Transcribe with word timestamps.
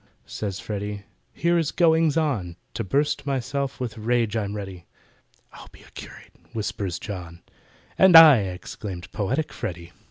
Says 0.25 0.59
FREDDY, 0.59 1.03
"Here 1.31 1.59
is 1.59 1.71
goings 1.71 2.17
on! 2.17 2.55
To 2.73 2.83
bust 2.83 3.27
myself 3.27 3.79
with 3.79 3.99
rage 3.99 4.35
I'm 4.35 4.55
ready." 4.55 4.87
"I'll 5.53 5.69
be 5.71 5.81
a 5.83 5.91
curate!" 5.91 6.33
whispers 6.53 6.97
JOHN— 6.97 7.43
"And 7.99 8.15
I," 8.15 8.37
exclaimed 8.39 9.11
poetic 9.11 9.53
FREDDY. 9.53 9.91